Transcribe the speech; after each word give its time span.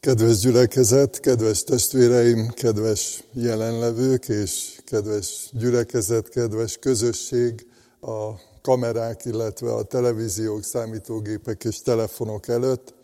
Kedves 0.00 0.38
gyülekezet, 0.38 1.20
kedves 1.20 1.62
testvéreim, 1.62 2.48
kedves 2.48 3.24
jelenlevők 3.32 4.28
és 4.28 4.80
kedves 4.84 5.50
gyülekezet, 5.52 6.28
kedves 6.28 6.76
közösség 6.76 7.66
a 8.00 8.30
kamerák, 8.62 9.24
illetve 9.24 9.72
a 9.72 9.82
televíziók, 9.82 10.62
számítógépek 10.62 11.64
és 11.64 11.82
telefonok 11.82 12.48
előtt. 12.48 12.94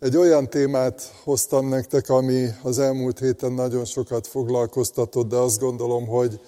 Egy 0.00 0.16
olyan 0.16 0.50
témát 0.50 1.12
hoztam 1.22 1.68
nektek, 1.68 2.08
ami 2.08 2.46
az 2.62 2.78
elmúlt 2.78 3.18
héten 3.18 3.52
nagyon 3.52 3.84
sokat 3.84 4.26
foglalkoztatott, 4.26 5.28
de 5.28 5.36
azt 5.36 5.60
gondolom, 5.60 6.06
hogy 6.06 6.40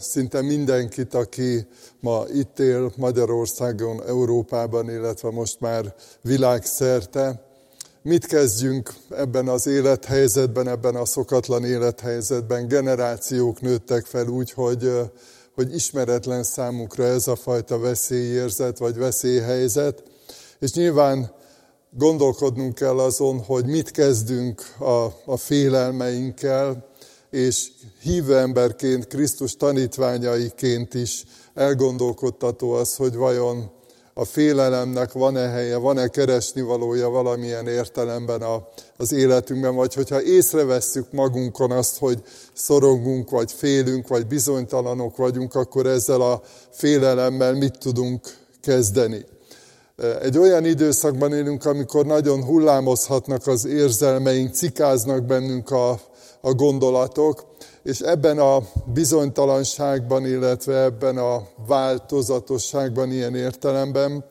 szinte 0.00 0.42
mindenkit, 0.42 1.14
aki 1.14 1.66
ma 2.00 2.24
itt 2.32 2.58
él 2.58 2.92
Magyarországon, 2.96 4.02
Európában, 4.06 4.90
illetve 4.90 5.30
most 5.30 5.60
már 5.60 5.94
világszerte, 6.22 7.48
mit 8.02 8.26
kezdjünk 8.26 8.94
ebben 9.10 9.48
az 9.48 9.66
élethelyzetben, 9.66 10.68
ebben 10.68 10.96
a 10.96 11.04
szokatlan 11.04 11.64
élethelyzetben. 11.64 12.68
Generációk 12.68 13.60
nőttek 13.60 14.04
fel 14.04 14.26
úgy, 14.26 14.52
hogy, 14.52 14.90
hogy 15.54 15.74
ismeretlen 15.74 16.42
számukra 16.42 17.04
ez 17.04 17.26
a 17.26 17.36
fajta 17.36 17.78
veszélyérzet 17.78 18.78
vagy 18.78 18.96
veszélyhelyzet, 18.96 20.02
és 20.58 20.72
nyilván 20.72 21.32
gondolkodnunk 21.90 22.74
kell 22.74 22.98
azon, 22.98 23.38
hogy 23.38 23.66
mit 23.66 23.90
kezdünk 23.90 24.62
a, 24.78 25.06
a 25.24 25.36
félelmeinkkel, 25.36 26.88
és 27.30 27.70
hívő 28.02 28.36
emberként, 28.36 29.06
Krisztus 29.06 29.56
tanítványaiként 29.56 30.94
is 30.94 31.24
elgondolkodtató 31.54 32.72
az, 32.72 32.96
hogy 32.96 33.14
vajon 33.14 33.70
a 34.14 34.24
félelemnek 34.24 35.12
van-e 35.12 35.48
helye, 35.48 35.76
van-e 35.76 36.08
keresni 36.08 36.60
valója 36.60 37.08
valamilyen 37.08 37.66
értelemben 37.66 38.42
a, 38.42 38.68
az 38.96 39.12
életünkben, 39.12 39.74
vagy 39.74 39.94
hogyha 39.94 40.22
észrevesszük 40.22 41.12
magunkon 41.12 41.70
azt, 41.70 41.98
hogy 41.98 42.22
szorongunk, 42.52 43.30
vagy 43.30 43.52
félünk, 43.52 44.08
vagy 44.08 44.26
bizonytalanok 44.26 45.16
vagyunk, 45.16 45.54
akkor 45.54 45.86
ezzel 45.86 46.20
a 46.20 46.42
félelemmel 46.70 47.54
mit 47.54 47.78
tudunk 47.78 48.20
kezdeni. 48.60 49.24
Egy 50.22 50.38
olyan 50.38 50.64
időszakban 50.64 51.32
élünk, 51.32 51.64
amikor 51.64 52.06
nagyon 52.06 52.44
hullámozhatnak 52.44 53.46
az 53.46 53.64
érzelmeink, 53.64 54.54
cikáznak 54.54 55.24
bennünk 55.24 55.70
a, 55.70 56.00
a 56.40 56.52
gondolatok, 56.52 57.49
és 57.82 58.00
ebben 58.00 58.38
a 58.38 58.62
bizonytalanságban, 58.92 60.26
illetve 60.26 60.82
ebben 60.82 61.16
a 61.18 61.48
változatosságban 61.66 63.12
ilyen 63.12 63.34
értelemben 63.34 64.24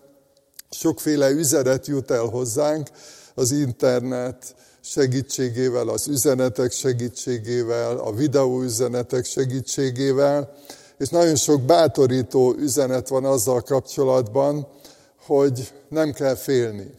sokféle 0.70 1.30
üzenet 1.30 1.88
jut 1.88 2.12
el 2.12 2.26
hozzánk 2.26 2.90
az 3.34 3.52
internet 3.52 4.56
segítségével, 4.82 5.88
az 5.88 6.08
üzenetek 6.08 6.72
segítségével, 6.72 7.98
a 7.98 8.12
videóüzenetek 8.12 9.26
segítségével, 9.26 10.56
és 10.98 11.10
nagyon 11.10 11.36
sok 11.36 11.62
bátorító 11.62 12.54
üzenet 12.58 13.08
van 13.08 13.26
azzal 13.26 13.62
kapcsolatban, 13.62 14.68
hogy 15.26 15.74
nem 15.90 16.12
kell 16.12 16.36
félni. 16.36 16.92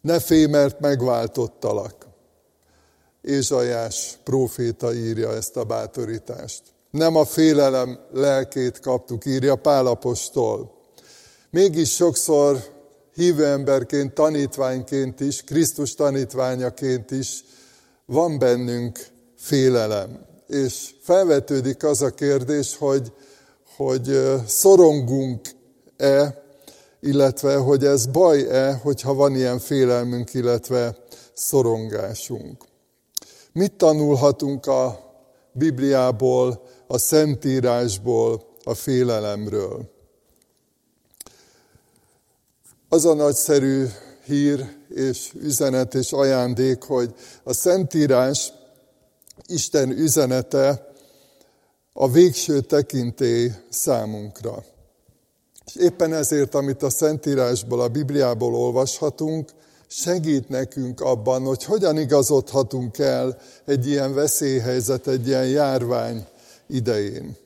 Ne 0.00 0.20
félj, 0.20 0.46
mert 0.46 0.80
megváltottalak. 0.80 1.99
Ézsajás 3.22 4.18
próféta 4.24 4.94
írja 4.94 5.32
ezt 5.32 5.56
a 5.56 5.64
bátorítást. 5.64 6.62
Nem 6.90 7.16
a 7.16 7.24
félelem 7.24 7.98
lelkét 8.12 8.80
kaptuk, 8.80 9.24
írja 9.24 9.56
Pálapostól. 9.56 10.78
Mégis 11.50 11.94
sokszor 11.94 12.58
hívő 13.14 13.46
emberként, 13.46 14.12
tanítványként 14.12 15.20
is, 15.20 15.42
Krisztus 15.42 15.94
tanítványaként 15.94 17.10
is 17.10 17.44
van 18.06 18.38
bennünk 18.38 19.06
félelem. 19.36 20.26
És 20.46 20.94
felvetődik 21.02 21.84
az 21.84 22.02
a 22.02 22.10
kérdés, 22.10 22.76
hogy, 22.76 23.12
hogy 23.76 24.20
szorongunk-e, 24.46 26.42
illetve 27.00 27.56
hogy 27.56 27.84
ez 27.84 28.06
baj-e, 28.06 28.72
hogyha 28.72 29.14
van 29.14 29.34
ilyen 29.34 29.58
félelmünk, 29.58 30.34
illetve 30.34 30.96
szorongásunk. 31.32 32.68
Mit 33.52 33.72
tanulhatunk 33.72 34.66
a 34.66 35.10
Bibliából, 35.52 36.62
a 36.86 36.98
Szentírásból, 36.98 38.44
a 38.64 38.74
félelemről? 38.74 39.90
Az 42.88 43.04
a 43.04 43.14
nagyszerű 43.14 43.86
hír 44.24 44.76
és 44.88 45.32
üzenet 45.40 45.94
és 45.94 46.12
ajándék, 46.12 46.82
hogy 46.82 47.14
a 47.44 47.52
Szentírás 47.52 48.52
Isten 49.46 49.90
üzenete 49.90 50.92
a 51.92 52.10
végső 52.10 52.60
tekintély 52.60 53.50
számunkra. 53.68 54.64
És 55.66 55.74
éppen 55.74 56.12
ezért, 56.12 56.54
amit 56.54 56.82
a 56.82 56.90
Szentírásból, 56.90 57.80
a 57.80 57.88
Bibliából 57.88 58.54
olvashatunk, 58.54 59.50
segít 59.92 60.48
nekünk 60.48 61.00
abban, 61.00 61.42
hogy 61.42 61.64
hogyan 61.64 61.98
igazodhatunk 61.98 62.98
el 62.98 63.40
egy 63.64 63.86
ilyen 63.86 64.14
veszélyhelyzet, 64.14 65.06
egy 65.06 65.26
ilyen 65.26 65.48
járvány 65.48 66.26
idején. 66.66 67.36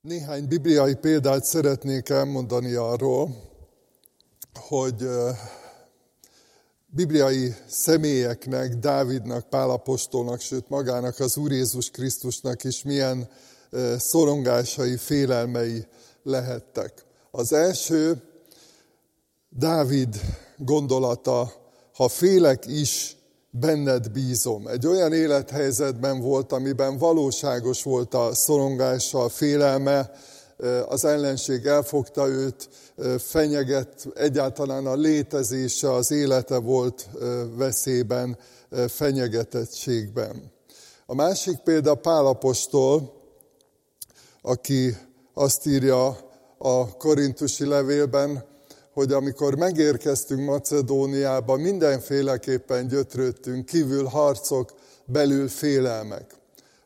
Néhány 0.00 0.48
bibliai 0.48 0.94
példát 0.94 1.44
szeretnék 1.44 2.08
elmondani 2.08 2.74
arról, 2.74 3.50
hogy 4.54 5.08
bibliai 6.86 7.54
személyeknek, 7.66 8.74
Dávidnak, 8.74 9.48
Pálapostolnak, 9.48 10.40
sőt 10.40 10.68
magának 10.68 11.20
az 11.20 11.36
Úr 11.36 11.52
Jézus 11.52 11.90
Krisztusnak 11.90 12.64
is 12.64 12.82
milyen 12.82 13.28
szorongásai, 13.96 14.96
félelmei 14.96 15.86
lehettek. 16.22 17.04
Az 17.30 17.52
első, 17.52 18.22
Dávid 19.48 20.20
gondolata, 20.64 21.52
ha 21.94 22.08
félek 22.08 22.66
is, 22.66 23.16
benned 23.50 24.10
bízom. 24.10 24.66
Egy 24.66 24.86
olyan 24.86 25.12
élethelyzetben 25.12 26.20
volt, 26.20 26.52
amiben 26.52 26.98
valóságos 26.98 27.82
volt 27.82 28.14
a 28.14 28.34
szorongása, 28.34 29.18
a 29.24 29.28
félelme, 29.28 30.10
az 30.88 31.04
ellenség 31.04 31.66
elfogta 31.66 32.28
őt, 32.28 32.68
fenyeget, 33.18 34.08
egyáltalán 34.14 34.86
a 34.86 34.94
létezése, 34.94 35.92
az 35.92 36.10
élete 36.10 36.56
volt 36.56 37.08
veszélyben, 37.56 38.38
fenyegetettségben. 38.88 40.52
A 41.06 41.14
másik 41.14 41.58
példa 41.58 41.94
Pálapostól, 41.94 43.12
aki 44.42 44.96
azt 45.34 45.66
írja 45.66 46.16
a 46.58 46.96
korintusi 46.96 47.66
levélben, 47.66 48.44
hogy 48.92 49.12
amikor 49.12 49.54
megérkeztünk 49.54 50.44
Macedóniába, 50.44 51.56
mindenféleképpen 51.56 52.86
gyötrődtünk, 52.86 53.66
kívül 53.66 54.04
harcok, 54.04 54.72
belül 55.04 55.48
félelmek. 55.48 56.34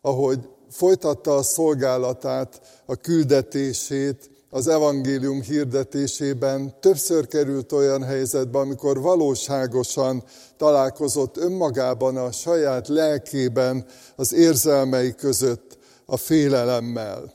Ahogy 0.01 0.39
folytatta 0.71 1.37
a 1.37 1.43
szolgálatát, 1.43 2.61
a 2.87 2.95
küldetését, 2.95 4.31
az 4.51 4.69
evangélium 4.69 5.43
hirdetésében 5.43 6.81
többször 6.81 7.27
került 7.27 7.73
olyan 7.73 8.03
helyzetbe, 8.03 8.59
amikor 8.59 9.01
valóságosan 9.01 10.25
találkozott 10.57 11.37
önmagában, 11.37 12.17
a 12.17 12.33
saját 12.33 12.89
lelkében, 12.89 13.85
az 14.17 14.33
érzelmei 14.33 15.15
között 15.15 15.79
a 16.07 16.17
félelemmel. 16.17 17.35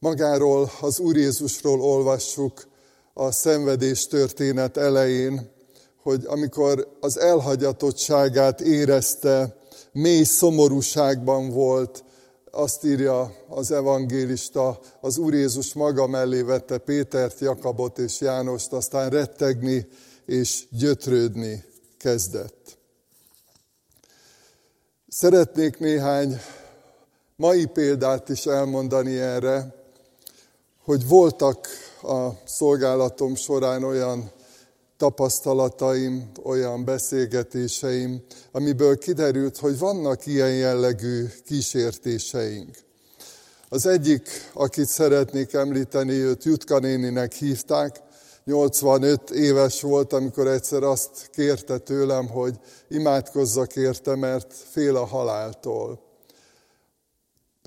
Magáról, 0.00 0.70
az 0.80 0.98
Úr 0.98 1.16
Jézusról 1.16 1.80
olvassuk 1.80 2.68
a 3.14 3.32
szenvedés 3.32 4.06
történet 4.06 4.76
elején, 4.76 5.50
hogy 6.02 6.24
amikor 6.26 6.96
az 7.00 7.18
elhagyatottságát 7.18 8.60
érezte, 8.60 9.56
mély 9.92 10.22
szomorúságban 10.22 11.50
volt, 11.50 12.04
azt 12.50 12.84
írja 12.84 13.34
az 13.48 13.70
evangélista, 13.70 14.80
az 15.00 15.18
Úr 15.18 15.34
Jézus 15.34 15.74
maga 15.74 16.06
mellé 16.06 16.42
vette 16.42 16.78
Pétert, 16.78 17.38
Jakabot 17.38 17.98
és 17.98 18.20
Jánost, 18.20 18.72
aztán 18.72 19.10
rettegni 19.10 19.88
és 20.26 20.66
gyötrődni 20.70 21.64
kezdett. 21.96 22.78
Szeretnék 25.08 25.78
néhány 25.78 26.40
mai 27.36 27.66
példát 27.66 28.28
is 28.28 28.46
elmondani 28.46 29.18
erre, 29.18 29.77
hogy 30.88 31.08
voltak 31.08 31.66
a 32.02 32.28
szolgálatom 32.44 33.34
során 33.34 33.84
olyan 33.84 34.30
tapasztalataim, 34.96 36.30
olyan 36.42 36.84
beszélgetéseim, 36.84 38.22
amiből 38.52 38.98
kiderült, 38.98 39.56
hogy 39.56 39.78
vannak 39.78 40.26
ilyen 40.26 40.54
jellegű 40.54 41.26
kísértéseink. 41.44 42.76
Az 43.68 43.86
egyik, 43.86 44.28
akit 44.52 44.86
szeretnék 44.86 45.52
említeni, 45.52 46.12
őt 46.12 46.44
Jutka 46.44 46.78
néninek 46.78 47.32
hívták, 47.32 48.00
85 48.44 49.30
éves 49.30 49.82
volt, 49.82 50.12
amikor 50.12 50.46
egyszer 50.46 50.82
azt 50.82 51.30
kérte 51.32 51.78
tőlem, 51.78 52.28
hogy 52.28 52.54
imádkozzak 52.88 53.76
érte, 53.76 54.16
mert 54.16 54.54
fél 54.70 54.96
a 54.96 55.04
haláltól. 55.04 56.07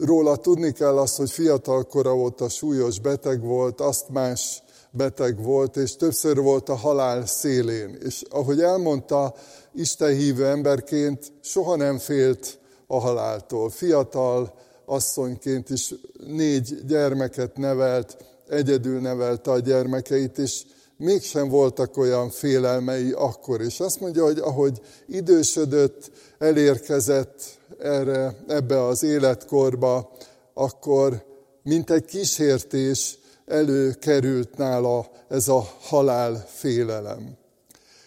Róla 0.06 0.36
tudni 0.36 0.72
kell 0.72 0.98
azt, 0.98 1.18
hogy 1.18 1.32
fiatal 1.32 1.84
kora 1.84 2.16
óta 2.16 2.50
súlyos 2.50 3.00
beteg 3.00 3.42
volt, 3.42 3.82
azt 3.82 4.10
más 4.10 4.64
beteg 4.92 5.44
volt, 5.44 5.78
és 5.78 5.96
többször 5.96 6.38
volt 6.38 6.70
a 6.70 6.76
halál 6.76 7.26
szélén. 7.26 7.98
És 8.06 8.24
ahogy 8.30 8.62
elmondta, 8.62 9.34
Isten 9.74 10.16
hívő 10.16 10.46
emberként 10.46 11.32
soha 11.42 11.76
nem 11.76 11.98
félt 11.98 12.60
a 12.88 13.00
haláltól. 13.00 13.70
Fiatal 13.70 14.54
asszonyként 14.86 15.70
is 15.70 15.94
négy 16.28 16.86
gyermeket 16.86 17.58
nevelt, 17.58 18.18
egyedül 18.48 19.00
nevelte 19.00 19.52
a 19.52 19.60
gyermekeit, 19.60 20.38
és 20.38 20.64
mégsem 20.98 21.50
voltak 21.50 21.98
olyan 21.98 22.30
félelmei 22.30 23.12
akkor. 23.12 23.62
És 23.62 23.80
azt 23.80 24.00
mondja, 24.00 24.24
hogy 24.24 24.40
ahogy 24.40 24.82
idősödött, 25.08 26.12
elérkezett 26.38 27.60
erre, 27.82 28.36
ebbe 28.48 28.86
az 28.86 29.04
életkorba, 29.04 30.12
akkor 30.54 31.26
mint 31.64 31.90
egy 31.90 32.06
kísértés 32.06 33.18
előkerült 33.46 34.58
nála 34.58 35.12
ez 35.28 35.48
a 35.48 35.68
halál 35.80 36.46
félelem. 36.48 37.38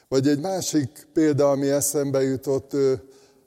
Vagy 0.08 0.28
egy 0.28 0.40
másik 0.40 1.06
példa, 1.12 1.50
ami 1.50 1.70
eszembe 1.70 2.22
jutott, 2.22 2.72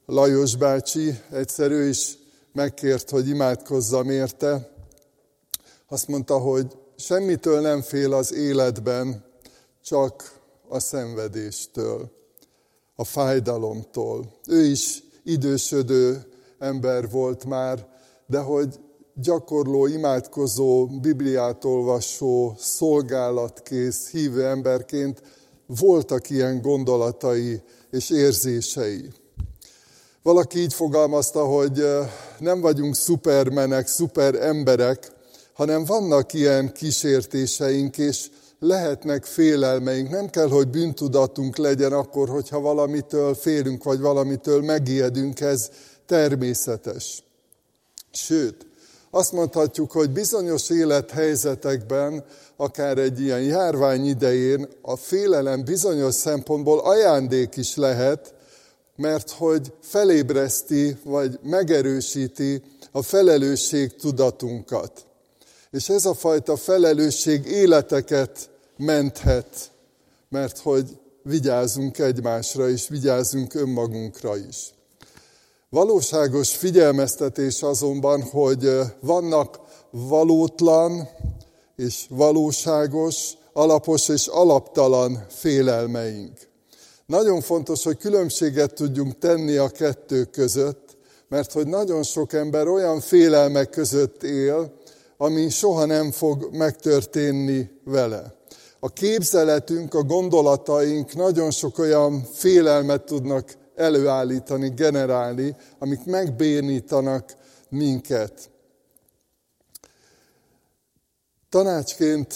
Lajos 0.06 0.56
bácsi, 0.56 1.19
egyszer 1.31 1.71
ő 1.71 1.88
is 1.88 2.18
megkért, 2.53 3.09
hogy 3.09 3.27
imádkozzam 3.27 4.09
érte. 4.09 4.71
Azt 5.88 6.07
mondta, 6.07 6.38
hogy 6.38 6.77
semmitől 6.95 7.62
nem 7.62 7.81
fél 7.81 8.13
az 8.13 8.33
életben, 8.33 9.25
csak 9.83 10.39
a 10.68 10.80
szenvedéstől, 10.80 12.12
a 12.95 13.03
fájdalomtól. 13.03 14.33
Ő 14.47 14.65
is 14.65 15.03
idősödő 15.31 16.24
ember 16.59 17.09
volt 17.09 17.45
már, 17.45 17.88
de 18.27 18.39
hogy 18.39 18.79
gyakorló, 19.13 19.85
imádkozó, 19.85 20.85
Bibliát 20.85 21.65
olvasó, 21.65 22.56
szolgálatkész, 22.57 24.09
hívő 24.09 24.45
emberként 24.45 25.21
voltak 25.65 26.29
ilyen 26.29 26.62
gondolatai 26.62 27.62
és 27.91 28.09
érzései. 28.09 29.09
Valaki 30.24 30.59
így 30.59 30.74
fogalmazta, 30.74 31.45
hogy 31.45 31.83
nem 32.39 32.62
vagyunk 32.62 32.95
szupermenek, 32.95 33.88
szuper 33.88 34.35
emberek, 34.35 35.12
hanem 35.53 35.85
vannak 35.85 36.33
ilyen 36.33 36.73
kísértéseink, 36.73 37.97
és 37.97 38.30
lehetnek 38.59 39.25
félelmeink. 39.25 40.09
Nem 40.09 40.30
kell, 40.30 40.48
hogy 40.48 40.68
bűntudatunk 40.68 41.57
legyen 41.57 41.94
akkor, 41.94 42.30
hogyha 42.30 42.59
valamitől 42.59 43.33
félünk, 43.36 43.83
vagy 43.83 44.00
valamitől 44.00 44.62
megijedünk, 44.62 45.39
ez 45.39 45.69
természetes. 46.06 47.24
Sőt, 48.12 48.65
azt 49.12 49.31
mondhatjuk, 49.31 49.92
hogy 49.92 50.09
bizonyos 50.09 50.69
élethelyzetekben, 50.69 52.25
akár 52.56 52.98
egy 52.98 53.21
ilyen 53.21 53.42
járvány 53.42 54.06
idején, 54.06 54.68
a 54.81 54.95
félelem 54.95 55.63
bizonyos 55.63 56.15
szempontból 56.15 56.80
ajándék 56.80 57.56
is 57.56 57.75
lehet, 57.75 58.33
mert 58.95 59.31
hogy 59.31 59.74
felébreszti, 59.81 60.98
vagy 61.04 61.39
megerősíti 61.44 62.62
a 62.92 63.01
felelősség 63.01 63.95
tudatunkat. 63.95 65.06
És 65.72 65.90
ez 65.90 66.06
a 66.06 66.14
fajta 66.14 66.56
felelősség 66.56 67.46
életeket 67.46 68.50
menthet, 68.78 69.72
mert 70.30 70.60
hogy 70.60 71.00
vigyázunk 71.24 71.98
egymásra 71.98 72.69
és 72.69 72.88
vigyázunk 72.88 73.54
önmagunkra 73.54 74.38
is. 74.38 74.74
Valóságos 75.69 76.56
figyelmeztetés 76.56 77.62
azonban, 77.62 78.22
hogy 78.22 78.69
vannak 79.00 79.60
valótlan 79.92 81.10
és 81.75 82.06
valóságos, 82.10 83.34
alapos 83.54 84.10
és 84.10 84.28
alaptalan 84.28 85.25
félelmeink. 85.30 86.38
Nagyon 87.06 87.42
fontos, 87.42 87.84
hogy 87.84 87.98
különbséget 87.98 88.74
tudjunk 88.74 89.18
tenni 89.18 89.56
a 89.56 89.69
kettő 89.69 90.24
között, 90.24 90.98
mert 91.28 91.52
hogy 91.52 91.68
nagyon 91.68 92.04
sok 92.04 92.34
ember 92.34 92.68
olyan 92.68 93.00
félelmek 93.00 93.69
között 93.69 94.24
él, 94.24 94.74
ami 95.18 95.50
soha 95.50 95.86
nem 95.86 96.12
fog 96.12 96.50
megtörténni 96.52 97.72
vele. 97.84 98.36
A 98.80 98.90
képzeletünk, 98.90 99.94
a 99.94 100.04
gondolataink 100.04 101.14
nagyon 101.14 101.52
sok 101.52 101.78
olyan 101.78 102.24
félelmet 102.24 103.04
tudnak 103.04 103.58
előállítani, 103.75 104.69
generálni, 104.69 105.56
amik 105.80 106.06
megbénítanak 106.06 107.36
minket. 107.69 108.50
Tanácsként 111.50 112.34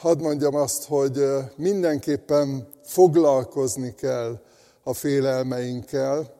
hadd 0.00 0.20
mondjam 0.20 0.54
azt, 0.54 0.84
hogy 0.84 1.24
mindenképpen 1.56 2.68
foglalkozni 2.84 3.94
kell 3.94 4.40
a 4.82 4.94
félelmeinkkel, 4.94 6.34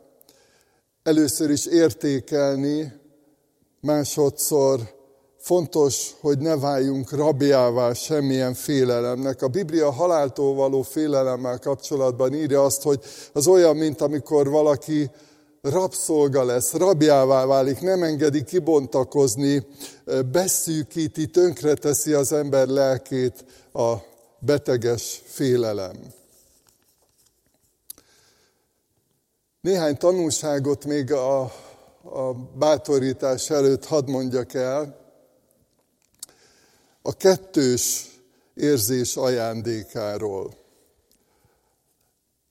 először 1.03 1.51
is 1.51 1.67
értékelni, 1.67 2.93
másodszor 3.81 4.81
Fontos, 5.45 6.15
hogy 6.21 6.39
ne 6.39 6.57
váljunk 6.57 7.11
rabjává 7.11 7.93
semmilyen 7.93 8.55
félelemnek. 8.55 9.43
A 9.43 9.49
Biblia 9.49 9.91
haláltól 9.91 10.55
való 10.55 10.83
félelemmel 10.83 11.59
kapcsolatban 11.59 12.35
írja 12.35 12.65
azt, 12.65 12.83
hogy 12.83 13.01
az 13.33 13.47
olyan, 13.47 13.77
mint 13.77 14.01
amikor 14.01 14.49
valaki 14.49 15.11
rabszolga 15.63 16.45
lesz, 16.45 16.73
rabjává 16.73 17.47
válik, 17.47 17.81
nem 17.81 18.03
engedi 18.03 18.45
kibontakozni, 18.45 19.67
beszűkíti, 20.33 21.27
tönkreteszi 21.27 22.13
az 22.13 22.33
ember 22.33 22.67
lelkét 22.67 23.45
a 23.73 23.95
beteges 24.39 25.23
félelem. 25.25 25.97
Néhány 29.61 29.97
tanulságot 29.97 30.85
még 30.85 31.13
a, 31.13 31.41
a 32.03 32.33
bátorítás 32.59 33.51
előtt 33.51 33.85
hadd 33.85 34.11
mondjak 34.11 34.55
el 34.55 35.03
a 37.07 37.17
kettős 37.17 38.07
érzés 38.55 39.17
ajándékáról. 39.17 40.55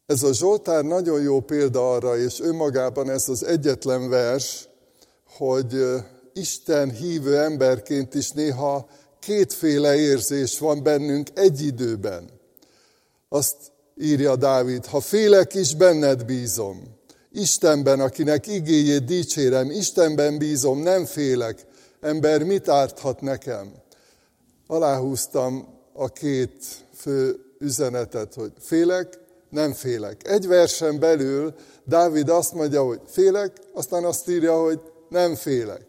Ez 0.05 0.23
a 0.23 0.33
Zsoltár 0.33 0.83
nagyon 0.83 1.21
jó 1.21 1.39
példa 1.39 1.93
arra, 1.93 2.17
és 2.17 2.39
önmagában 2.39 3.09
ez 3.09 3.29
az 3.29 3.45
egyetlen 3.45 4.09
vers, 4.09 4.67
hogy 5.37 5.83
Isten 6.33 6.91
hívő 6.91 7.37
emberként 7.37 8.13
is 8.13 8.31
néha 8.31 8.87
kétféle 9.19 9.95
érzés 9.95 10.59
van 10.59 10.83
bennünk 10.83 11.29
egy 11.33 11.61
időben. 11.61 12.29
Azt 13.29 13.57
írja 13.97 14.35
Dávid, 14.35 14.85
ha 14.85 14.99
félek 14.99 15.53
is, 15.53 15.75
benned 15.75 16.25
bízom. 16.25 16.83
Istenben, 17.31 17.99
akinek 17.99 18.47
igéjét 18.47 19.05
dicsérem, 19.05 19.71
Istenben 19.71 20.37
bízom, 20.37 20.79
nem 20.79 21.05
félek. 21.05 21.65
Ember 22.01 22.43
mit 22.43 22.69
árthat 22.69 23.21
nekem? 23.21 23.82
Aláhúztam 24.67 25.67
a 25.93 26.07
két 26.07 26.65
fő 26.95 27.39
üzenetet, 27.59 28.33
hogy 28.33 28.51
félek, 28.59 29.19
nem 29.49 29.73
félek. 29.73 30.27
Egy 30.27 30.47
versen 30.47 30.99
belül 30.99 31.53
Dávid 31.85 32.29
azt 32.29 32.53
mondja, 32.53 32.83
hogy 32.83 32.99
félek, 33.05 33.51
aztán 33.73 34.03
azt 34.03 34.29
írja, 34.29 34.61
hogy 34.61 34.79
nem 35.09 35.35
félek. 35.35 35.85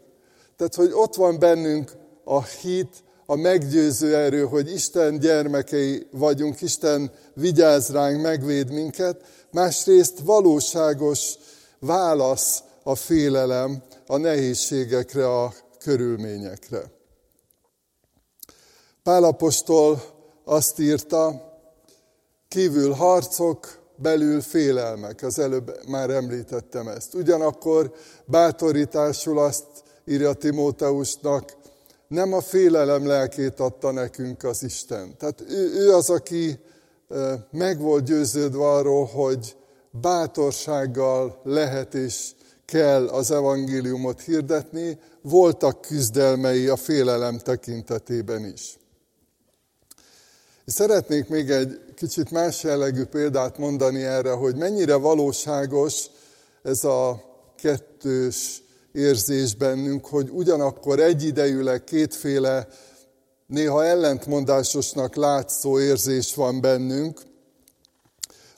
Tehát, 0.57 0.75
hogy 0.75 0.91
ott 0.93 1.15
van 1.15 1.39
bennünk 1.39 1.91
a 2.23 2.43
hit, 2.43 3.03
a 3.25 3.35
meggyőző 3.35 4.15
erő, 4.15 4.43
hogy 4.43 4.71
Isten 4.71 5.19
gyermekei 5.19 6.07
vagyunk, 6.11 6.61
Isten 6.61 7.11
vigyáz 7.33 7.89
ránk, 7.89 8.21
megvéd 8.21 8.71
minket, 8.71 9.21
másrészt 9.51 10.19
valóságos 10.19 11.33
válasz 11.79 12.63
a 12.83 12.95
félelem 12.95 13.83
a 14.07 14.17
nehézségekre, 14.17 15.27
a 15.27 15.53
körülményekre. 15.79 16.94
Pálapostól 19.05 20.01
azt 20.43 20.79
írta, 20.79 21.53
kívül 22.47 22.91
harcok, 22.91 23.79
belül 23.95 24.41
félelmek. 24.41 25.23
Az 25.23 25.39
előbb 25.39 25.79
már 25.87 26.09
említettem 26.09 26.87
ezt. 26.87 27.13
Ugyanakkor 27.13 27.93
bátorításul 28.25 29.39
azt 29.39 29.65
írja 30.05 30.33
Timóteusnak, 30.33 31.57
nem 32.07 32.33
a 32.33 32.41
félelem 32.41 33.07
lelkét 33.07 33.59
adta 33.59 33.91
nekünk 33.91 34.43
az 34.43 34.63
Isten. 34.63 35.17
Tehát 35.17 35.41
ő, 35.49 35.73
ő 35.73 35.93
az, 35.93 36.09
aki 36.09 36.59
meg 37.51 37.79
volt 37.79 38.03
győződve 38.03 38.67
arról, 38.67 39.05
hogy 39.05 39.55
bátorsággal 40.01 41.41
lehet 41.43 41.93
és 41.93 42.31
kell 42.65 43.07
az 43.07 43.31
evangéliumot 43.31 44.21
hirdetni, 44.21 44.99
voltak 45.21 45.81
küzdelmei 45.81 46.67
a 46.67 46.75
félelem 46.75 47.37
tekintetében 47.37 48.45
is. 48.45 48.77
Szeretnék 50.65 51.27
még 51.27 51.49
egy 51.49 51.79
kicsit 51.95 52.31
más 52.31 52.63
jellegű 52.63 53.03
példát 53.03 53.57
mondani 53.57 54.03
erre, 54.03 54.31
hogy 54.31 54.55
mennyire 54.55 54.95
valóságos 54.95 56.05
ez 56.63 56.83
a 56.83 57.23
kettős 57.57 58.63
érzés 58.91 59.55
bennünk, 59.55 60.05
hogy 60.05 60.29
ugyanakkor 60.29 60.99
egyidejűleg 60.99 61.83
kétféle, 61.83 62.67
néha 63.47 63.85
ellentmondásosnak 63.85 65.15
látszó 65.15 65.79
érzés 65.79 66.35
van 66.35 66.61
bennünk. 66.61 67.21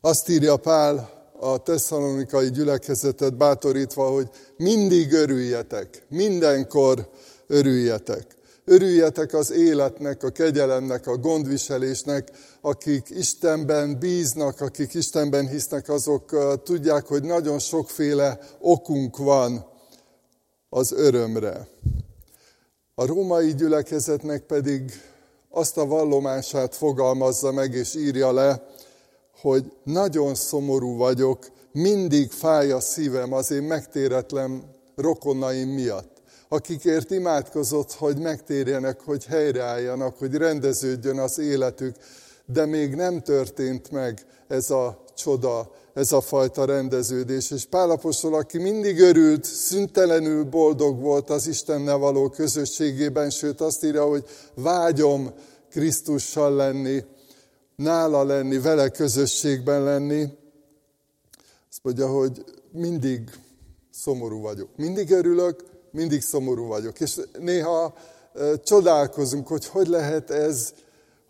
Azt 0.01 0.29
írja 0.29 0.57
Pál 0.57 1.09
a 1.39 1.57
tesszalonikai 1.57 2.49
gyülekezetet 2.49 3.37
bátorítva, 3.37 4.09
hogy 4.09 4.29
mindig 4.57 5.11
örüljetek, 5.11 6.05
mindenkor 6.09 7.09
örüljetek. 7.47 8.35
Örüljetek 8.69 9.33
az 9.33 9.51
életnek, 9.51 10.23
a 10.23 10.29
kegyelemnek, 10.29 11.07
a 11.07 11.17
gondviselésnek, 11.17 12.31
akik 12.61 13.09
Istenben 13.09 13.99
bíznak, 13.99 14.61
akik 14.61 14.93
Istenben 14.93 15.47
hisznek, 15.47 15.89
azok 15.89 16.37
tudják, 16.63 17.05
hogy 17.05 17.23
nagyon 17.23 17.59
sokféle 17.59 18.39
okunk 18.59 19.17
van 19.17 19.65
az 20.69 20.91
örömre. 20.91 21.67
A 22.95 23.05
római 23.05 23.53
gyülekezetnek 23.53 24.43
pedig 24.43 24.91
azt 25.49 25.77
a 25.77 25.85
vallomását 25.85 26.75
fogalmazza 26.75 27.51
meg 27.51 27.73
és 27.73 27.95
írja 27.95 28.31
le, 28.31 28.67
hogy 29.41 29.71
nagyon 29.83 30.35
szomorú 30.35 30.97
vagyok, 30.97 31.51
mindig 31.71 32.31
fáj 32.31 32.71
a 32.71 32.79
szívem 32.79 33.33
az 33.33 33.51
én 33.51 33.63
megtéretlen 33.63 34.75
rokonaim 34.95 35.69
miatt 35.69 36.16
akikért 36.49 37.11
imádkozott, 37.11 37.91
hogy 37.91 38.17
megtérjenek, 38.17 38.99
hogy 39.01 39.25
helyreálljanak, 39.25 40.17
hogy 40.17 40.35
rendeződjön 40.35 41.19
az 41.19 41.39
életük, 41.39 41.95
de 42.45 42.65
még 42.65 42.95
nem 42.95 43.21
történt 43.21 43.91
meg 43.91 44.25
ez 44.47 44.69
a 44.69 45.03
csoda, 45.15 45.71
ez 45.93 46.11
a 46.11 46.21
fajta 46.21 46.65
rendeződés. 46.65 47.51
És 47.51 47.65
Pálapostól, 47.65 48.35
aki 48.35 48.57
mindig 48.57 48.99
örült, 48.99 49.43
szüntelenül 49.43 50.43
boldog 50.43 50.99
volt 50.99 51.29
az 51.29 51.47
Istennel 51.47 51.97
való 51.97 52.29
közösségében, 52.29 53.29
sőt 53.29 53.61
azt 53.61 53.83
írja, 53.83 54.05
hogy 54.05 54.25
vágyom 54.55 55.33
Krisztussal 55.69 56.55
lenni, 56.55 57.03
nála 57.75 58.23
lenni, 58.23 58.59
vele 58.59 58.89
közösségben 58.89 59.83
lenni. 59.83 60.27
Azt 61.69 61.79
mondja, 61.81 62.07
hogy 62.07 62.43
mindig 62.71 63.29
szomorú 63.91 64.41
vagyok. 64.41 64.69
Mindig 64.75 65.11
örülök, 65.11 65.63
mindig 65.97 66.21
szomorú 66.21 66.65
vagyok. 66.65 66.99
És 66.99 67.19
néha 67.39 67.93
csodálkozunk, 68.63 69.47
hogy 69.47 69.65
hogy 69.65 69.87
lehet 69.87 70.29
ez, 70.29 70.73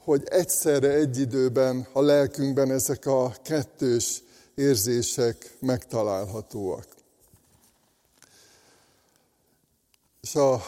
hogy 0.04 0.24
egyszerre 0.26 0.90
egy 0.90 1.20
időben 1.20 1.88
a 1.94 2.02
lelkünkben 2.02 2.72
ezek 2.72 3.06
a 3.06 3.34
kettős 3.44 4.24
érzések 4.56 5.58
megtalálhatóak. 5.60 6.86
És 10.22 10.36
a 10.36 10.62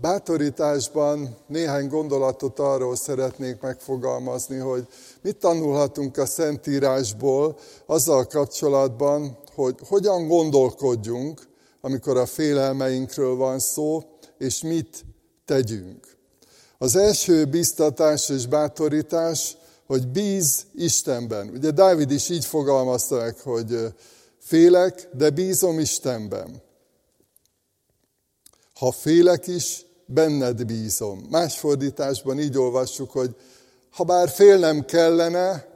bátorításban 0.00 1.36
néhány 1.46 1.88
gondolatot 1.88 2.58
arról 2.58 2.96
szeretnék 2.96 3.60
megfogalmazni, 3.60 4.58
hogy 4.58 4.86
mit 5.20 5.36
tanulhatunk 5.36 6.16
a 6.16 6.26
Szentírásból 6.26 7.58
azzal 7.86 8.26
kapcsolatban, 8.26 9.38
hogy 9.54 9.74
hogyan 9.88 10.28
gondolkodjunk, 10.28 11.48
amikor 11.80 12.16
a 12.16 12.26
félelmeinkről 12.26 13.34
van 13.34 13.58
szó, 13.58 14.02
és 14.38 14.62
mit 14.62 15.04
tegyünk. 15.44 16.16
Az 16.78 16.96
első 16.96 17.44
biztatás 17.44 18.28
és 18.28 18.46
bátorítás, 18.46 19.56
hogy 19.86 20.08
bíz 20.08 20.66
Istenben. 20.74 21.48
Ugye 21.48 21.70
Dávid 21.70 22.10
is 22.10 22.28
így 22.28 22.44
fogalmazta 22.44 23.16
meg, 23.16 23.38
hogy 23.38 23.94
félek, 24.38 25.08
de 25.12 25.30
bízom 25.30 25.78
Istenben. 25.78 26.62
Ha 28.74 28.92
félek 28.92 29.46
is, 29.46 29.86
benned 30.06 30.64
bízom. 30.64 31.26
Más 31.30 31.58
fordításban 31.58 32.40
így 32.40 32.58
olvassuk, 32.58 33.10
hogy 33.10 33.36
ha 33.90 34.04
bár 34.04 34.28
félnem 34.28 34.84
kellene, 34.84 35.68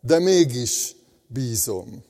de 0.00 0.18
mégis 0.18 0.96
bízom. 1.26 2.04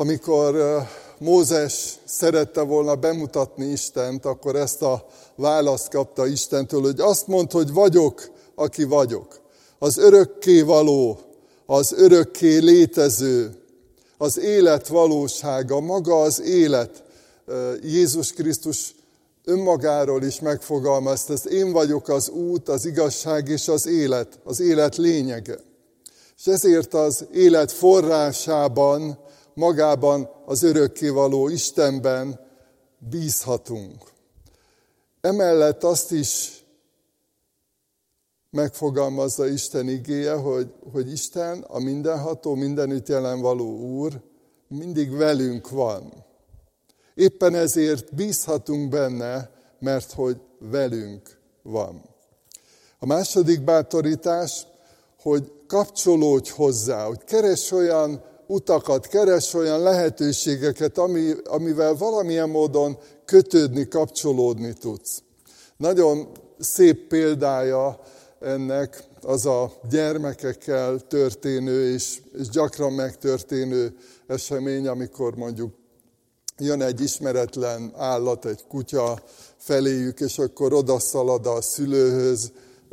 Amikor 0.00 0.82
Mózes 1.18 1.98
szerette 2.04 2.60
volna 2.60 2.94
bemutatni 2.94 3.64
Istent, 3.64 4.24
akkor 4.24 4.56
ezt 4.56 4.82
a 4.82 5.06
választ 5.34 5.88
kapta 5.88 6.26
Istentől, 6.26 6.80
hogy 6.80 7.00
azt 7.00 7.26
mondta, 7.26 7.56
hogy 7.56 7.72
vagyok, 7.72 8.30
aki 8.54 8.84
vagyok. 8.84 9.40
Az 9.78 9.96
örökké 9.98 10.60
való, 10.60 11.18
az 11.66 11.92
örökké 11.92 12.58
létező, 12.58 13.62
az 14.18 14.38
élet 14.38 14.88
valósága, 14.88 15.80
maga 15.80 16.20
az 16.20 16.40
élet. 16.40 17.02
Jézus 17.82 18.32
Krisztus 18.32 18.94
önmagáról 19.44 20.22
is 20.22 20.40
megfogalmazta, 20.40 21.32
ezt 21.32 21.46
én 21.46 21.72
vagyok 21.72 22.08
az 22.08 22.28
út, 22.28 22.68
az 22.68 22.86
igazság 22.86 23.48
és 23.48 23.68
az 23.68 23.86
élet, 23.86 24.38
az 24.44 24.60
élet 24.60 24.96
lényege. 24.96 25.58
És 26.38 26.46
ezért 26.46 26.94
az 26.94 27.24
élet 27.32 27.72
forrásában 27.72 29.26
magában 29.58 30.30
az 30.44 30.62
örökkévaló 30.62 31.48
Istenben 31.48 32.40
bízhatunk. 32.98 34.02
Emellett 35.20 35.84
azt 35.84 36.12
is 36.12 36.64
megfogalmazza 38.50 39.46
Isten 39.46 39.88
igéje, 39.88 40.34
hogy, 40.34 40.72
hogy 40.92 41.12
Isten, 41.12 41.64
a 41.68 41.78
mindenható, 41.78 42.54
mindenütt 42.54 43.08
jelen 43.08 43.40
való 43.40 43.78
Úr, 43.78 44.20
mindig 44.68 45.16
velünk 45.16 45.70
van. 45.70 46.24
Éppen 47.14 47.54
ezért 47.54 48.14
bízhatunk 48.14 48.88
benne, 48.88 49.50
mert 49.78 50.12
hogy 50.12 50.40
velünk 50.58 51.38
van. 51.62 52.02
A 52.98 53.06
második 53.06 53.64
bátorítás, 53.64 54.66
hogy 55.20 55.52
kapcsolódj 55.66 56.50
hozzá, 56.50 57.06
hogy 57.06 57.24
keres 57.24 57.70
olyan 57.70 58.26
utakat, 58.48 59.06
keres 59.06 59.54
olyan 59.54 59.80
lehetőségeket, 59.80 60.98
ami, 60.98 61.32
amivel 61.44 61.94
valamilyen 61.94 62.48
módon 62.48 62.98
kötődni, 63.24 63.88
kapcsolódni 63.88 64.72
tudsz. 64.72 65.22
Nagyon 65.76 66.28
szép 66.58 67.08
példája 67.08 68.00
ennek 68.40 69.04
az 69.22 69.46
a 69.46 69.72
gyermekekkel 69.90 71.00
történő 71.08 71.92
és, 71.92 72.20
és 72.38 72.48
gyakran 72.48 72.92
megtörténő 72.92 73.96
esemény, 74.26 74.86
amikor 74.86 75.36
mondjuk 75.36 75.74
jön 76.58 76.82
egy 76.82 77.00
ismeretlen 77.00 77.92
állat, 77.96 78.44
egy 78.44 78.64
kutya 78.68 79.18
feléjük, 79.56 80.20
és 80.20 80.38
akkor 80.38 80.72
odaszalad 80.72 81.46
a 81.46 81.60
szülőhöz, 81.60 82.52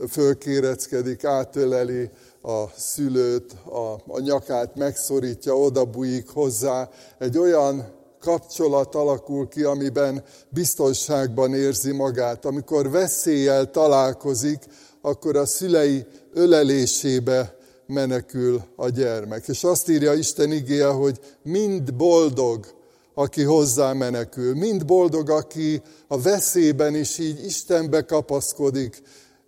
fölkéreckedik, 0.09 1.23
átöleli, 1.23 2.09
a 2.45 2.71
szülőt, 2.77 3.53
a, 3.65 3.93
a 4.07 4.19
nyakát 4.19 4.75
megszorítja, 4.75 5.57
odabújik 5.57 6.29
hozzá. 6.29 6.89
Egy 7.19 7.37
olyan 7.37 7.93
kapcsolat 8.19 8.95
alakul 8.95 9.47
ki, 9.47 9.63
amiben 9.63 10.23
biztonságban 10.49 11.53
érzi 11.53 11.91
magát. 11.91 12.45
Amikor 12.45 12.89
veszéllyel 12.89 13.71
találkozik, 13.71 14.63
akkor 15.01 15.35
a 15.35 15.45
szülei 15.45 16.05
ölelésébe 16.33 17.55
menekül 17.87 18.61
a 18.75 18.89
gyermek. 18.89 19.47
És 19.47 19.63
azt 19.63 19.89
írja 19.89 20.13
Isten 20.13 20.51
igéje, 20.51 20.87
hogy 20.87 21.19
mind 21.43 21.93
boldog, 21.93 22.65
aki 23.13 23.43
hozzá 23.43 23.93
menekül, 23.93 24.55
mind 24.55 24.85
boldog, 24.85 25.29
aki 25.29 25.81
a 26.07 26.21
veszélyben 26.21 26.95
is 26.95 27.17
így 27.17 27.45
Istenbe 27.45 28.01
kapaszkodik, 28.01 29.01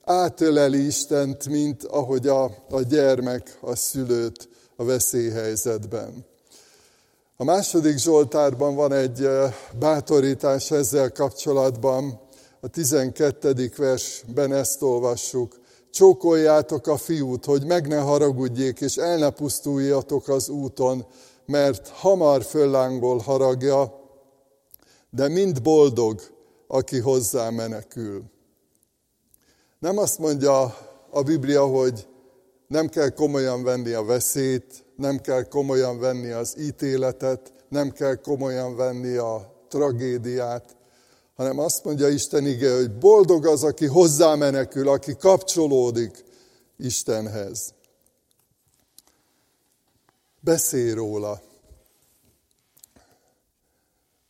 átöleli 0.08 0.86
Istent, 0.86 1.48
mint 1.48 1.84
ahogy 1.84 2.28
a, 2.28 2.44
a 2.70 2.82
gyermek 2.82 3.58
a 3.62 3.76
szülőt 3.76 4.50
a 4.76 4.84
veszélyhelyzetben. 4.84 6.26
A 7.38 7.44
második 7.44 7.98
Zsoltárban 7.98 8.76
van 8.76 8.94
egy 8.94 9.24
eh, 9.24 9.54
bátorítás 9.80 10.72
ezzel 10.72 11.12
kapcsolatban. 11.12 12.20
A 12.62 12.68
12. 12.68 13.72
versben 13.78 14.54
ezt 14.54 14.82
olvassuk. 14.82 15.60
Csókoljátok 15.92 16.88
a 16.88 16.98
fiút, 16.98 17.46
hogy 17.46 17.66
meg 17.66 17.88
ne 17.88 18.00
haragudjék, 18.00 18.80
és 18.80 18.96
el 18.96 19.18
ne 19.18 19.30
pusztuljatok 19.30 20.28
az 20.28 20.50
úton, 20.50 21.06
mert 21.46 21.88
hamar 21.88 22.44
föllángol 22.44 23.18
haragja, 23.18 23.94
de 25.10 25.28
mind 25.28 25.62
boldog, 25.62 26.22
aki 26.68 27.00
hozzá 27.00 27.50
menekül. 27.50 28.24
Nem 29.80 29.98
azt 29.98 30.20
mondja 30.20 30.78
a 31.10 31.22
Biblia, 31.22 31.66
hogy 31.66 32.08
nem 32.68 32.88
kell 32.88 33.10
komolyan 33.10 33.64
venni 33.64 33.92
a 33.92 34.04
veszélyt, 34.04 34.86
nem 34.96 35.20
kell 35.20 35.44
komolyan 35.44 36.00
venni 36.00 36.30
az 36.30 36.56
ítéletet, 36.60 37.54
nem 37.70 37.92
kell 37.92 38.16
komolyan 38.16 38.76
venni 38.76 39.16
a 39.16 39.66
tragédiát, 39.70 40.76
hanem 41.36 41.60
azt 41.60 41.84
mondja 41.84 42.08
Isten 42.08 42.46
ige, 42.46 42.76
hogy 42.76 42.98
boldog 42.98 43.46
az, 43.46 43.64
aki 43.64 43.86
hozzámenekül, 43.86 44.90
aki 44.90 45.16
kapcsolódik 45.16 46.24
Istenhez. 46.78 47.74
Beszélj 50.40 50.92
róla. 50.92 51.42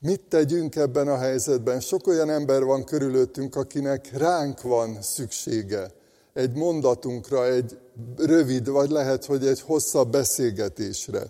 Mit 0.08 0.22
tegyünk 0.22 0.76
ebben 0.76 1.08
a 1.08 1.18
helyzetben? 1.18 1.80
Sok 1.80 2.08
olyan 2.08 2.30
ember 2.30 2.64
van 2.64 2.84
körülöttünk, 2.84 3.56
akinek 3.56 4.18
ránk 4.18 4.62
van 4.62 5.02
szüksége. 5.02 5.92
Egy 6.34 6.54
mondatunkra, 6.54 7.46
egy 7.46 7.78
rövid, 8.18 8.70
vagy 8.70 8.90
lehet, 8.90 9.26
hogy 9.26 9.48
egy 9.48 9.62
hosszabb 9.62 10.12
beszélgetésre. 10.12 11.24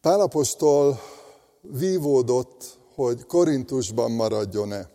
Pálapostól 0.00 1.00
vívódott, 1.60 2.78
hogy 2.94 3.26
Korintusban 3.26 4.10
maradjon-e. 4.10 4.88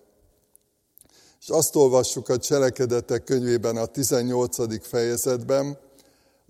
És 1.42 1.50
azt 1.50 1.76
olvassuk 1.76 2.30
a 2.30 2.38
cselekedetek 2.38 3.24
könyvében 3.24 3.78
a 3.78 3.86
18. 3.86 4.88
fejezetben, 4.88 5.78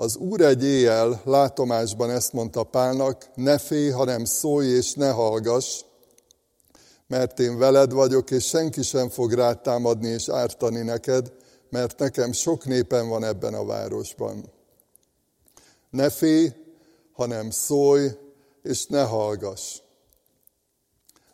az 0.01 0.15
Úr 0.15 0.41
egy 0.41 0.63
éjjel 0.63 1.22
látomásban 1.24 2.10
ezt 2.10 2.34
mondta 2.34 2.63
Pálnak, 2.63 3.29
ne 3.36 3.58
félj, 3.58 3.89
hanem 3.89 4.25
szólj 4.25 4.67
és 4.67 4.93
ne 4.93 5.10
hallgass, 5.10 5.84
mert 7.08 7.39
én 7.39 7.58
veled 7.58 7.91
vagyok, 7.91 8.31
és 8.31 8.46
senki 8.46 8.81
sem 8.81 9.10
fog 9.10 9.34
rád 9.34 9.62
támadni 9.62 10.08
és 10.08 10.29
ártani 10.29 10.81
neked, 10.81 11.34
mert 11.70 12.00
nekem 12.00 12.31
sok 12.31 12.65
népen 12.65 13.10
van 13.10 13.24
ebben 13.24 13.53
a 13.53 13.65
városban. 13.65 14.51
Ne 15.89 16.10
félj, 16.10 16.53
hanem 17.13 17.50
szólj, 17.50 18.08
és 18.63 18.86
ne 18.86 19.03
hallgass. 19.03 19.79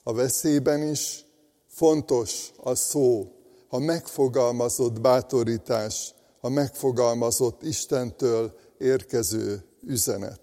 A 0.04 0.14
veszélyben 0.14 0.82
is 0.82 1.26
fontos 1.68 2.52
a 2.64 2.76
szó, 2.76 3.32
a 3.70 3.78
megfogalmazott 3.78 5.02
bátorítás, 5.02 6.16
a 6.48 6.50
megfogalmazott 6.50 7.64
Istentől 7.64 8.58
érkező 8.78 9.64
üzenet. 9.82 10.40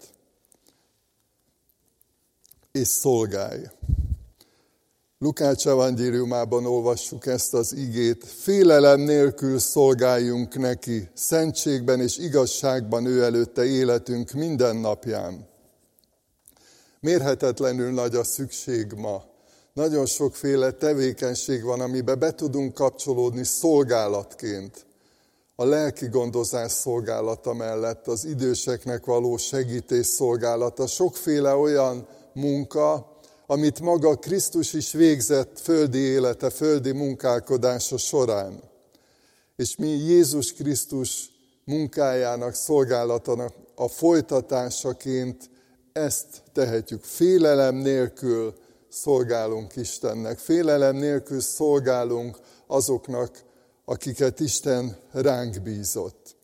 És 2.72 2.88
szolgálj. 2.88 3.62
Lukács 5.18 5.66
evangéliumában 5.66 6.66
olvassuk 6.66 7.26
ezt 7.26 7.54
az 7.54 7.72
igét. 7.72 8.24
Félelem 8.24 9.00
nélkül 9.00 9.58
szolgáljunk 9.58 10.58
neki, 10.58 11.08
szentségben 11.14 12.00
és 12.00 12.18
igazságban 12.18 13.06
ő 13.06 13.22
előtte 13.22 13.64
életünk 13.64 14.32
minden 14.32 14.76
napján. 14.76 15.48
Mérhetetlenül 17.00 17.90
nagy 17.92 18.14
a 18.14 18.24
szükség 18.24 18.92
ma. 18.92 19.24
Nagyon 19.72 20.06
sokféle 20.06 20.70
tevékenység 20.70 21.62
van, 21.62 21.80
amiben 21.80 22.18
be 22.18 22.34
tudunk 22.34 22.74
kapcsolódni 22.74 23.44
szolgálatként 23.44 24.86
a 25.56 25.64
lelki 25.64 26.06
gondozás 26.06 26.72
szolgálata 26.72 27.52
mellett, 27.52 28.06
az 28.06 28.24
időseknek 28.24 29.04
való 29.04 29.36
segítés 29.36 30.06
szolgálata, 30.06 30.86
sokféle 30.86 31.54
olyan 31.54 32.06
munka, 32.32 33.18
amit 33.46 33.80
maga 33.80 34.14
Krisztus 34.14 34.72
is 34.72 34.92
végzett 34.92 35.60
földi 35.60 35.98
élete, 35.98 36.50
földi 36.50 36.92
munkálkodása 36.92 37.96
során. 37.96 38.62
És 39.56 39.76
mi 39.76 39.88
Jézus 39.88 40.52
Krisztus 40.52 41.30
munkájának, 41.64 42.54
szolgálatának 42.54 43.52
a 43.74 43.88
folytatásaként 43.88 45.50
ezt 45.92 46.26
tehetjük. 46.52 47.02
Félelem 47.02 47.74
nélkül 47.74 48.54
szolgálunk 48.88 49.76
Istennek, 49.76 50.38
félelem 50.38 50.96
nélkül 50.96 51.40
szolgálunk 51.40 52.38
azoknak, 52.66 53.42
akiket 53.84 54.40
Isten 54.40 54.96
ránk 55.10 55.62
bízott. 55.62 56.36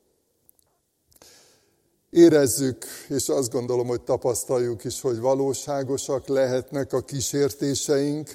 Érezzük, 2.11 2.85
és 3.09 3.29
azt 3.29 3.51
gondolom, 3.51 3.87
hogy 3.87 4.03
tapasztaljuk 4.03 4.85
is, 4.85 5.01
hogy 5.01 5.19
valóságosak 5.19 6.27
lehetnek 6.27 6.93
a 6.93 7.01
kísértéseink, 7.01 8.35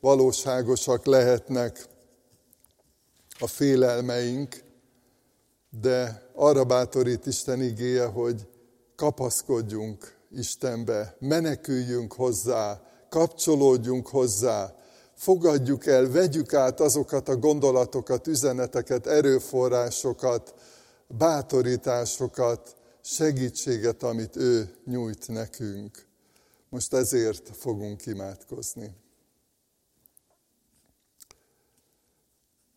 valóságosak 0.00 1.04
lehetnek 1.04 1.86
a 3.38 3.46
félelmeink, 3.46 4.64
de 5.80 6.30
arra 6.34 6.64
bátorít 6.64 7.26
Isten 7.26 7.62
igéje, 7.62 8.04
hogy 8.04 8.48
kapaszkodjunk 8.96 10.16
Istenbe, 10.30 11.16
meneküljünk 11.18 12.12
hozzá, 12.12 12.80
kapcsolódjunk 13.08 14.08
hozzá, 14.08 14.74
fogadjuk 15.16 15.86
el, 15.86 16.10
vegyük 16.10 16.54
át 16.54 16.80
azokat 16.80 17.28
a 17.28 17.36
gondolatokat, 17.36 18.26
üzeneteket, 18.26 19.06
erőforrásokat, 19.06 20.54
bátorításokat, 21.06 22.76
segítséget, 23.00 24.02
amit 24.02 24.36
ő 24.36 24.74
nyújt 24.84 25.28
nekünk. 25.28 26.06
Most 26.68 26.94
ezért 26.94 27.50
fogunk 27.56 28.06
imádkozni. 28.06 28.94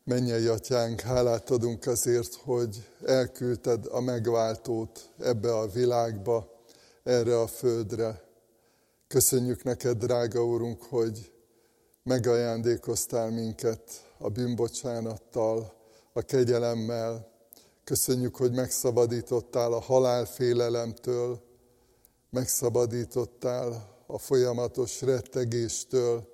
Mennyei 0.04 0.46
atyánk, 0.46 1.02
hálát 1.02 1.50
adunk 1.50 1.86
azért, 1.86 2.34
hogy 2.34 2.88
elküldted 3.06 3.86
a 3.86 4.00
megváltót 4.00 5.10
ebbe 5.20 5.56
a 5.56 5.68
világba, 5.68 6.62
erre 7.04 7.40
a 7.40 7.48
földre. 7.48 8.24
Köszönjük 9.08 9.64
neked, 9.64 9.98
drága 9.98 10.46
Úrunk, 10.46 10.84
hogy 10.84 11.32
megajándékoztál 12.04 13.30
minket 13.30 13.82
a 14.18 14.30
bűnbocsánattal, 14.30 15.74
a 16.14 16.22
kegyelemmel. 16.22 17.32
Köszönjük, 17.84 18.36
hogy 18.36 18.52
megszabadítottál 18.52 19.74
a 19.74 19.80
halálfélelemtől, 19.80 21.42
megszabadítottál 22.30 23.98
a 24.08 24.18
folyamatos 24.18 25.02
rettegéstől, 25.02 26.28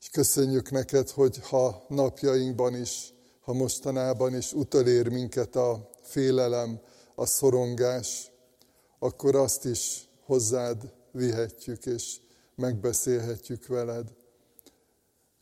és 0.00 0.08
köszönjük 0.08 0.70
neked, 0.70 1.10
hogy 1.10 1.38
ha 1.48 1.84
napjainkban 1.88 2.74
is, 2.74 3.14
ha 3.40 3.52
mostanában 3.52 4.36
is 4.36 4.52
utolér 4.52 5.08
minket 5.08 5.56
a 5.56 5.90
félelem, 6.02 6.80
a 7.14 7.26
szorongás, 7.26 8.32
akkor 8.98 9.36
azt 9.36 9.64
is 9.64 10.08
hozzád 10.24 10.92
vihetjük, 11.12 11.86
és 11.86 12.20
megbeszélhetjük 12.54 13.66
veled. 13.66 14.23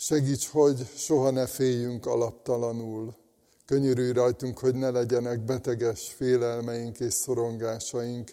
Segíts, 0.03 0.49
hogy 0.49 0.87
soha 0.97 1.31
ne 1.31 1.47
féljünk 1.47 2.07
alaptalanul. 2.07 3.15
Könyörülj 3.67 4.13
rajtunk, 4.13 4.59
hogy 4.59 4.75
ne 4.75 4.91
legyenek 4.91 5.45
beteges 5.45 6.13
félelmeink 6.17 7.01
és 7.01 7.13
szorongásaink. 7.13 8.31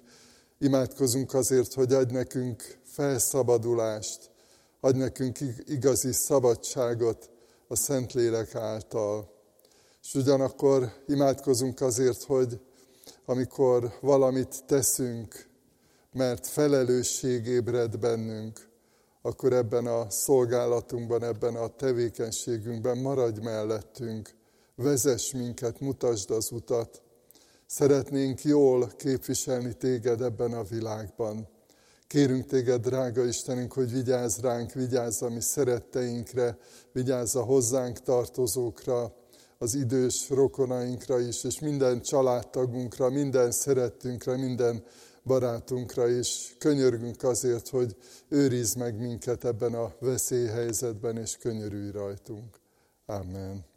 Imádkozunk 0.60 1.34
azért, 1.34 1.73
hogy 1.73 1.93
adj 1.93 2.13
nekünk 2.13 2.79
felszabadulást, 2.84 4.32
adj 4.79 4.97
nekünk 4.97 5.38
igazi 5.65 6.12
szabadságot 6.12 7.29
a 7.67 7.75
Szentlélek 7.75 8.55
által. 8.55 9.32
És 10.03 10.13
ugyanakkor 10.13 10.91
imádkozunk 11.08 11.82
azért, 11.82 12.23
hogy 12.23 12.60
amikor 13.25 13.93
valamit 14.01 14.65
teszünk, 14.65 15.47
mert 16.12 16.47
felelősség 16.47 17.45
ébred 17.45 17.99
bennünk, 17.99 18.68
akkor 19.21 19.53
ebben 19.53 19.86
a 19.86 20.10
szolgálatunkban, 20.10 21.23
ebben 21.23 21.55
a 21.55 21.67
tevékenységünkben 21.67 22.97
maradj 22.97 23.39
mellettünk, 23.41 24.29
vezess 24.75 25.32
minket, 25.32 25.79
mutasd 25.79 26.32
az 26.32 26.51
utat. 26.51 27.01
Szeretnénk 27.65 28.43
jól 28.43 28.91
képviselni 28.97 29.73
téged 29.73 30.21
ebben 30.21 30.53
a 30.53 30.63
világban. 30.63 31.47
Kérünk 32.08 32.45
téged, 32.45 32.82
drága 32.82 33.25
Istenünk, 33.25 33.73
hogy 33.73 33.91
vigyázz 33.91 34.39
ránk, 34.39 34.71
vigyázz 34.71 35.21
a 35.21 35.29
mi 35.29 35.41
szeretteinkre, 35.41 36.58
vigyázz 36.91 37.36
a 37.36 37.43
hozzánk 37.43 37.99
tartozókra, 37.99 39.13
az 39.58 39.75
idős 39.75 40.29
rokonainkra 40.29 41.19
is, 41.19 41.43
és 41.43 41.60
minden 41.60 42.01
családtagunkra, 42.01 43.10
minden 43.10 43.51
szerettünkre, 43.51 44.38
minden 44.38 44.84
barátunkra 45.30 46.08
is. 46.08 46.56
Könyörgünk 46.58 47.24
azért, 47.24 47.68
hogy 47.68 47.96
őrizd 48.30 48.78
meg 48.78 49.00
minket 49.00 49.46
ebben 49.46 49.74
a 49.74 49.94
veszélyhelyzetben, 50.00 51.18
és 51.18 51.38
könyörülj 51.38 51.92
rajtunk. 51.92 52.60
Amen. 53.06 53.68